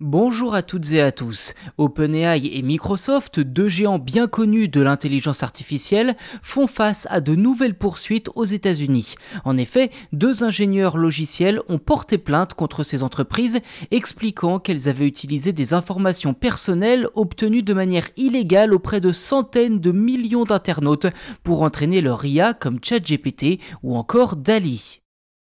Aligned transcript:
Bonjour 0.00 0.54
à 0.54 0.62
toutes 0.62 0.92
et 0.92 1.00
à 1.00 1.10
tous. 1.10 1.54
OpenAI 1.78 2.50
et 2.52 2.60
Microsoft, 2.60 3.40
deux 3.40 3.70
géants 3.70 3.98
bien 3.98 4.26
connus 4.26 4.68
de 4.68 4.82
l'intelligence 4.82 5.42
artificielle, 5.42 6.16
font 6.42 6.66
face 6.66 7.08
à 7.08 7.22
de 7.22 7.34
nouvelles 7.34 7.78
poursuites 7.78 8.28
aux 8.34 8.44
États-Unis. 8.44 9.14
En 9.46 9.56
effet, 9.56 9.90
deux 10.12 10.44
ingénieurs 10.44 10.98
logiciels 10.98 11.62
ont 11.70 11.78
porté 11.78 12.18
plainte 12.18 12.52
contre 12.52 12.82
ces 12.82 13.02
entreprises, 13.02 13.60
expliquant 13.90 14.58
qu'elles 14.58 14.90
avaient 14.90 15.06
utilisé 15.06 15.54
des 15.54 15.72
informations 15.72 16.34
personnelles 16.34 17.08
obtenues 17.14 17.62
de 17.62 17.72
manière 17.72 18.10
illégale 18.18 18.74
auprès 18.74 19.00
de 19.00 19.12
centaines 19.12 19.80
de 19.80 19.92
millions 19.92 20.44
d'internautes 20.44 21.06
pour 21.42 21.62
entraîner 21.62 22.02
leur 22.02 22.22
IA 22.22 22.52
comme 22.52 22.80
ChatGPT 22.84 23.60
ou 23.82 23.96
encore 23.96 24.36
DALI. 24.36 25.00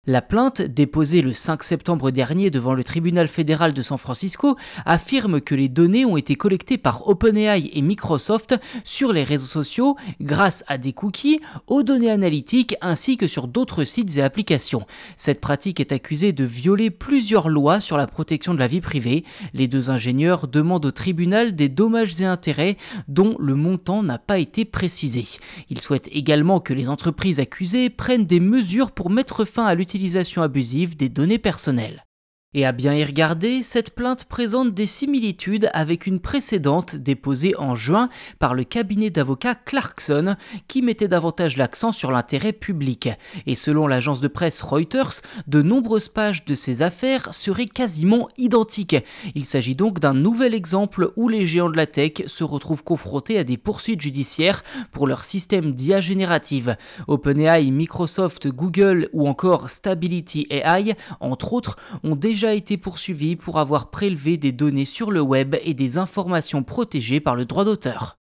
La 0.09 0.21
plainte, 0.21 0.63
déposée 0.63 1.23
le 1.23 1.33
5 1.33 1.63
septembre 1.63 2.11
dernier 2.11 2.51
devant 2.51 2.75
le 2.75 2.83
tribunal 2.83 3.29
fédéral 3.29 3.73
de 3.73 3.83
San 3.83 3.99
Francisco, 3.99 4.57
affirme 4.85 5.41
que 5.41 5.55
les 5.55 5.69
données 5.69 6.05
ont 6.05 6.17
été 6.17 6.35
collectées 6.35 6.77
par 6.77 7.07
OpenAI 7.07 7.71
et 7.73 7.83
Microsoft 7.83 8.57
sur 8.83 9.13
les 9.13 9.23
réseaux 9.23 9.47
sociaux 9.47 9.95
grâce 10.21 10.65
à 10.67 10.77
des 10.77 10.93
cookies, 10.93 11.39
aux 11.69 11.85
données 11.85 12.11
analytiques 12.11 12.75
ainsi 12.81 13.17
que 13.17 13.29
sur 13.29 13.47
d'autres 13.47 13.85
sites 13.85 14.17
et 14.17 14.23
applications. 14.23 14.89
Cette 15.17 15.41
pratique 15.41 15.79
est 15.79 15.93
accusée 15.93 16.33
de 16.33 16.43
violer 16.43 16.91
plusieurs 16.91 17.49
lois 17.49 17.79
sur 17.79 17.97
la 17.97 18.09
protection 18.09 18.55
de 18.55 18.59
la 18.59 18.67
vie 18.67 18.81
privée. 18.81 19.23
Les 19.55 19.69
deux 19.69 19.89
ingénieurs 19.91 20.49
demandent 20.49 20.87
au 20.87 20.91
tribunal 20.91 21.55
des 21.55 21.69
dommages 21.69 22.21
et 22.21 22.25
intérêts 22.25 22.77
dont 23.07 23.37
le 23.39 23.55
montant 23.55 24.03
n'a 24.03 24.19
pas 24.19 24.41
été 24.41 24.65
précisé. 24.65 25.29
Ils 25.71 25.81
souhaitent 25.81 26.11
également 26.11 26.59
que 26.59 26.75
les 26.75 26.89
entreprises 26.89 27.39
accusées 27.39 27.89
prennent 27.89 28.27
des 28.27 28.41
mesures 28.41 28.91
pour 28.91 29.09
mettre 29.09 29.45
fin 29.45 29.65
à 29.65 29.77
l'utilisation 29.77 29.92
utilisation 29.93 30.41
abusive 30.41 30.97
des 30.97 31.11
données 31.11 31.39
personnelles. 31.39 32.07
Et 32.55 32.67
à 32.67 32.73
bien 32.73 32.93
y 32.93 33.03
regarder, 33.03 33.63
cette 33.63 33.95
plainte 33.95 34.27
présente 34.27 34.75
des 34.75 34.87
similitudes 34.87 35.71
avec 35.73 36.07
une 36.07 36.21
précédente 36.21 36.97
déposée 36.97 37.57
en 37.57 37.75
juin 37.75 38.11
par 38.39 38.53
le 38.53 38.63
cabinet 38.63 39.09
d'avocats 39.09 39.55
Clarkson 39.55 40.37
qui 40.69 40.83
mettait 40.83 41.09
davantage 41.09 41.57
l'accent 41.57 41.93
sur 41.93 42.13
l'intérêt 42.13 42.53
public. 42.53 43.09
Et 43.47 43.55
selon 43.55 43.87
l'agence 43.87 44.21
de 44.21 44.29
presse 44.29 44.61
Reuters, 44.61 45.23
de 45.47 45.63
nombreuses 45.63 46.11
pages 46.11 46.45
de 46.45 46.55
ces 46.55 46.83
affaires 46.83 47.33
seraient 47.33 47.65
quasiment 47.65 48.29
identiques. 48.37 48.97
Il 49.35 49.47
s'agit 49.47 49.75
donc 49.75 49.99
d'un 49.99 50.13
nouvel 50.13 50.53
exemple 50.53 51.11
où 51.17 51.29
les 51.29 51.47
géants 51.47 51.71
de 51.71 51.77
la 51.79 51.87
tech 51.87 52.25
se 52.27 52.45
retrouvent 52.45 52.85
confrontés 52.85 53.39
à 53.39 53.45
des 53.45 53.57
poursuites 53.57 54.03
judiciaires 54.03 54.63
pour 54.91 55.07
leur 55.07 55.25
système 55.25 55.73
d'IA 55.73 56.03
générative. 56.03 56.77
OpenAI, 57.09 57.71
Microsoft, 57.71 58.49
Google 58.49 59.09
ou 59.15 59.27
encore 59.27 59.71
Stability 59.71 60.47
AI, 60.51 60.97
entre 61.21 61.55
autres, 61.55 61.77
ont 62.05 62.15
été 62.51 62.77
poursuivi 62.77 63.37
pour 63.37 63.59
avoir 63.59 63.91
prélevé 63.91 64.37
des 64.37 64.53
données 64.53 64.85
sur 64.85 65.11
le 65.11 65.21
web 65.21 65.55
et 65.63 65.75
des 65.75 65.99
informations 65.99 66.63
protégées 66.63 67.21
par 67.21 67.37
le 67.37 67.45
droit 67.45 67.65
d'auteur. 67.65 68.19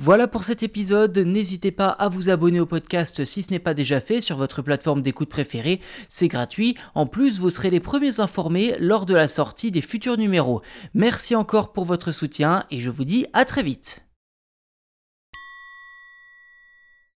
Voilà 0.00 0.28
pour 0.28 0.44
cet 0.44 0.62
épisode, 0.62 1.18
n'hésitez 1.18 1.72
pas 1.72 1.88
à 1.88 2.08
vous 2.08 2.30
abonner 2.30 2.60
au 2.60 2.66
podcast 2.66 3.24
si 3.24 3.42
ce 3.42 3.50
n'est 3.50 3.58
pas 3.58 3.74
déjà 3.74 4.00
fait 4.00 4.20
sur 4.20 4.36
votre 4.36 4.62
plateforme 4.62 5.02
d'écoute 5.02 5.28
préférée, 5.28 5.80
c'est 6.08 6.28
gratuit, 6.28 6.76
en 6.94 7.06
plus 7.06 7.40
vous 7.40 7.50
serez 7.50 7.70
les 7.70 7.80
premiers 7.80 8.20
informés 8.20 8.76
lors 8.78 9.06
de 9.06 9.14
la 9.14 9.26
sortie 9.26 9.72
des 9.72 9.80
futurs 9.80 10.16
numéros. 10.16 10.62
Merci 10.94 11.34
encore 11.34 11.72
pour 11.72 11.84
votre 11.84 12.12
soutien 12.12 12.64
et 12.70 12.78
je 12.78 12.90
vous 12.90 13.04
dis 13.04 13.26
à 13.32 13.44
très 13.44 13.64
vite. 13.64 14.07